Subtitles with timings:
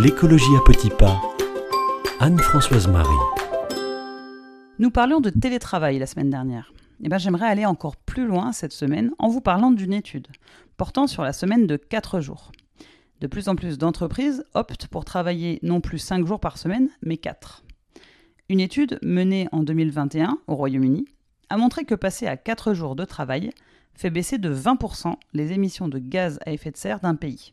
[0.00, 1.20] L'écologie à petits pas.
[2.20, 3.08] Anne-Françoise Marie.
[4.78, 6.72] Nous parlions de télétravail la semaine dernière.
[7.02, 10.28] Eh ben, j'aimerais aller encore plus loin cette semaine en vous parlant d'une étude
[10.76, 12.52] portant sur la semaine de 4 jours.
[13.20, 17.16] De plus en plus d'entreprises optent pour travailler non plus 5 jours par semaine, mais
[17.16, 17.64] 4.
[18.50, 21.06] Une étude menée en 2021 au Royaume-Uni
[21.50, 23.50] a montré que passer à 4 jours de travail
[23.94, 27.50] fait baisser de 20% les émissions de gaz à effet de serre d'un pays,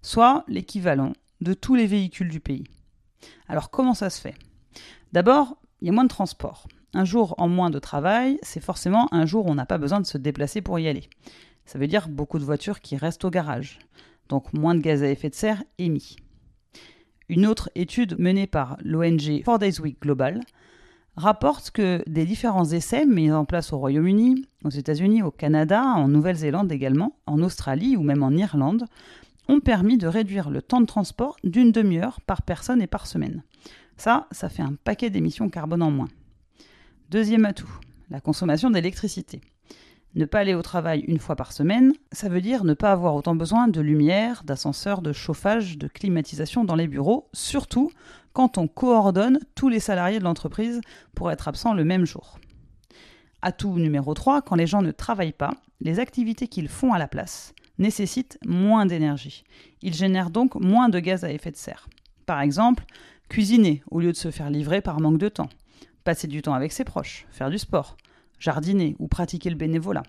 [0.00, 1.12] soit l'équivalent
[1.42, 2.64] de tous les véhicules du pays.
[3.48, 4.34] Alors comment ça se fait?
[5.12, 6.68] D'abord, il y a moins de transport.
[6.94, 10.00] Un jour en moins de travail, c'est forcément un jour où on n'a pas besoin
[10.00, 11.08] de se déplacer pour y aller.
[11.64, 13.78] Ça veut dire beaucoup de voitures qui restent au garage,
[14.28, 16.16] donc moins de gaz à effet de serre émis.
[17.28, 20.40] Une autre étude menée par l'ONG 4 Days Week Global
[21.16, 26.08] rapporte que des différents essais mis en place au Royaume-Uni, aux États-Unis, au Canada, en
[26.08, 28.86] Nouvelle-Zélande également, en Australie ou même en Irlande,
[29.52, 33.42] ont permis de réduire le temps de transport d'une demi-heure par personne et par semaine.
[33.98, 36.08] Ça, ça fait un paquet d'émissions carbone en moins.
[37.10, 37.70] Deuxième atout,
[38.08, 39.42] la consommation d'électricité.
[40.14, 43.14] Ne pas aller au travail une fois par semaine, ça veut dire ne pas avoir
[43.14, 47.90] autant besoin de lumière, d'ascenseur, de chauffage, de climatisation dans les bureaux, surtout
[48.32, 50.80] quand on coordonne tous les salariés de l'entreprise
[51.14, 52.38] pour être absents le même jour.
[53.42, 57.08] Atout numéro 3, quand les gens ne travaillent pas, les activités qu'ils font à la
[57.08, 59.44] place nécessitent moins d'énergie.
[59.82, 61.88] Ils génèrent donc moins de gaz à effet de serre.
[62.26, 62.84] Par exemple,
[63.28, 65.48] cuisiner au lieu de se faire livrer par manque de temps,
[66.04, 67.96] passer du temps avec ses proches, faire du sport,
[68.38, 70.02] jardiner ou pratiquer le bénévolat.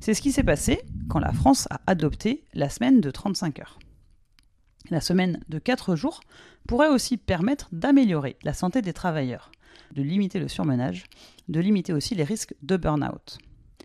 [0.00, 3.78] C'est ce qui s'est passé quand la France a adopté la semaine de 35 heures.
[4.90, 6.20] La semaine de 4 jours
[6.66, 9.50] pourrait aussi permettre d'améliorer la santé des travailleurs,
[9.94, 11.04] de limiter le surmenage,
[11.48, 13.38] de limiter aussi les risques de burn-out.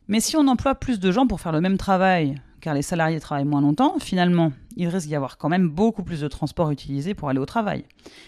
[0.07, 3.19] Mais si on emploie plus de gens pour faire le même travail, car les salariés
[3.19, 7.13] travaillent moins longtemps, finalement, il risque d'y avoir quand même beaucoup plus de transports utilisés
[7.13, 7.83] pour aller au travail.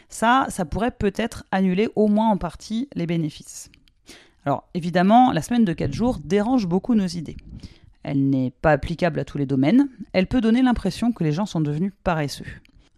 [0.10, 3.72] Ça, ça pourrait peut-être annuler au moins en partie les bénéfices.
[4.46, 7.38] Alors évidemment, la semaine de 4 jours dérange beaucoup nos idées.
[8.04, 11.46] Elle n'est pas applicable à tous les domaines, elle peut donner l'impression que les gens
[11.46, 12.46] sont devenus paresseux.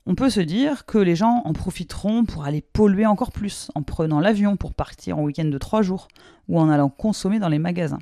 [0.08, 3.84] On peut se dire que les gens en profiteront pour aller polluer encore plus, en
[3.84, 6.08] prenant l'avion pour partir en week-end de 3 jours,
[6.48, 8.00] ou en allant consommer dans les magasins.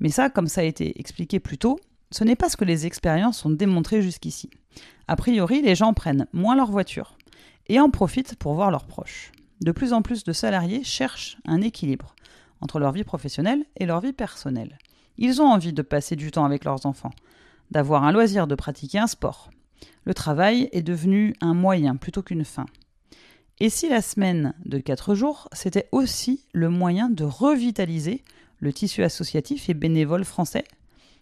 [0.00, 1.78] Mais ça, comme ça a été expliqué plus tôt,
[2.10, 4.50] ce n'est pas ce que les expériences ont démontré jusqu'ici.
[5.06, 7.16] A priori, les gens prennent moins leur voiture
[7.68, 9.32] et en profitent pour voir leurs proches.
[9.60, 12.14] De plus en plus de salariés cherchent un équilibre
[12.60, 14.78] entre leur vie professionnelle et leur vie personnelle.
[15.16, 17.12] Ils ont envie de passer du temps avec leurs enfants,
[17.70, 19.50] d'avoir un loisir, de pratiquer un sport.
[20.04, 22.66] Le travail est devenu un moyen plutôt qu'une fin.
[23.60, 28.22] Et si la semaine de 4 jours, c'était aussi le moyen de revitaliser
[28.60, 30.64] le tissu associatif et bénévole français,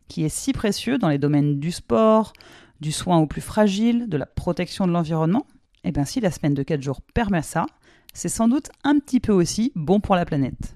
[0.09, 2.33] qui est si précieux dans les domaines du sport,
[2.81, 5.47] du soin aux plus fragiles, de la protection de l'environnement
[5.85, 7.67] Eh bien si la semaine de 4 jours permet ça,
[8.15, 10.75] c'est sans doute un petit peu aussi bon pour la planète.